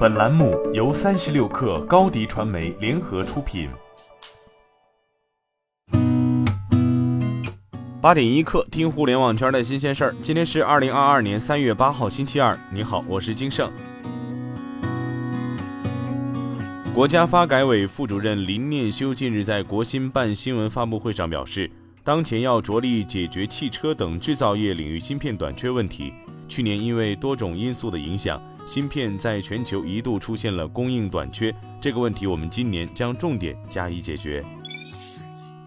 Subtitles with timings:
[0.00, 3.68] 本栏目由三十六氪高低传媒联合出品。
[8.00, 10.14] 八点一刻，听互联网圈的新鲜事儿。
[10.22, 12.58] 今天是二零二二年三月八号，星期二。
[12.72, 13.70] 你好，我是金盛。
[16.94, 21.70] 国家发改委副主任林念修近日在国新办新闻发布会上表示，
[22.02, 26.14] 当前要着力解决汽车等制造业领域芯片短缺问题。
[26.48, 28.42] 去年因为多种因素的影响。
[28.70, 34.44] 芯片在全球一度出现了供应短缺，这个问题我们今年将重点加以解决。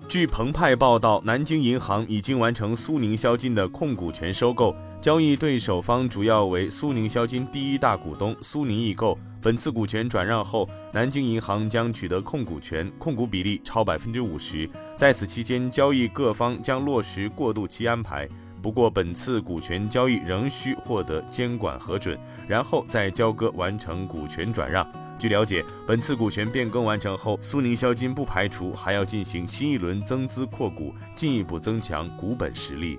[0.07, 9.20] 据澎湃报道，南京银行已经完成苏宁销金的控股权收购，交易对手方主要为苏宁销金第一大股东苏宁易购。
[9.41, 14.70] 本次股权转让后，南京银行将取得控股权，控股比例超百分之五十。
[14.95, 18.29] 在此期间，交易各方将落实过渡期安排。
[18.63, 22.17] 不过，本次股权交易仍需获得监管核准，
[22.48, 24.90] 然后再交割完成股权转让。
[25.20, 32.98] 据了解，本次股权变更完成后，苏宁销金不排除还要进行新一轮增资扩股，进一步增强股本实力。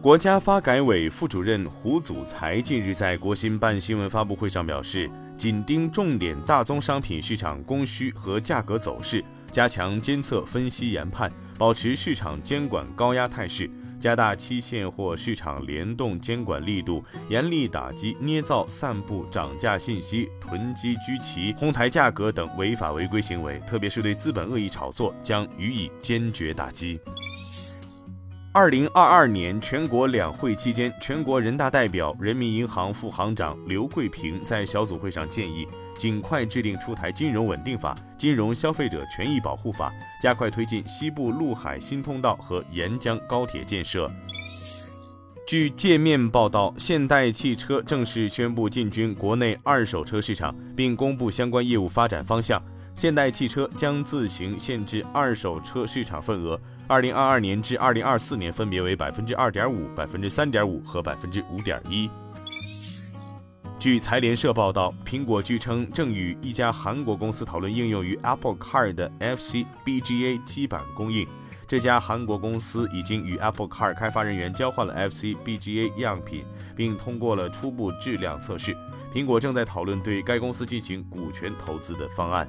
[0.00, 13.68] 国家发改委副主任胡祖才近日在国新办新闻发布会上表示，紧盯重点大宗商品市场供需和价格走势，加强监测分析研判，保持市场监管高压态势。
[14.04, 27.00] 加大期限或市场联动监管力度，严厉打击捏造、散布涨价信息、囤积居奇、哄抬价格等违法违规行为，特别是对资本恶意炒作，将予以坚决打击。
[28.56, 35.66] 二零二二年全国两会期间，全国人大代表、人民银行副行长刘桂平在小组会上建议，
[35.98, 44.08] 尽快制定出台金融稳定法、金融消费者权益保护法，加快推进西部陆海新通道和沿江高铁建设。
[45.48, 52.62] 据界面报道，现代汽车正式宣布进军国内二手车市场，并公布相关业务发展方向。
[52.94, 62.10] 现代汽车将自行限制二手车市场份额，二零二二年至二零二四年分别为百分之二点五、百分之三点五和百分之五点一。
[63.78, 71.26] 据财联社报道，苹果据称正与一家韩国公司讨论应用于 Apple Car 的 FC BGA 基板供应。
[71.66, 76.44] 这家韩国公司已经与 Apple Car 开发人员交换了 FC BGA 样品，
[76.76, 78.76] 并通过了初步质量测试。
[79.10, 82.46] 苹果正在讨论对该公司进行股权投资的方案。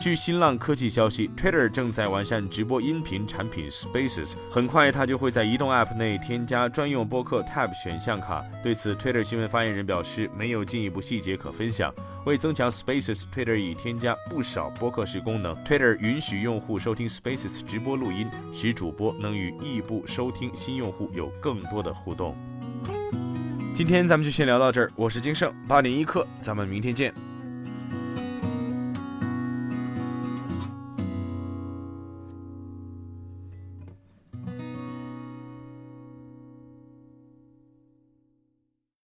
[0.00, 8.42] 据新浪科技消息，Twitter 正在完善直播音频产品 Spaces，很快它就会在移动 App 内添加专用播客 Tab 选项卡。
[8.62, 11.94] 对此，Twitter 新闻发言人表示，没有进一步细节可分享。
[12.24, 15.54] 为增强 Spaces，Twitter 已添加不少播客式功能。
[15.66, 22.34] Twitter 允许用户收听 Spaces 直播录音，使主播能与异步收听新用户有更多的互动。
[23.74, 27.12] 今天咱们就先聊到这儿，我是金盛，八点一刻，咱们明天见。